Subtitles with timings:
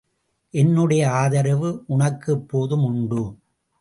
[0.53, 3.23] என்னுடைய ஆதரவு உனக்கு எப்போதும் உண்டு.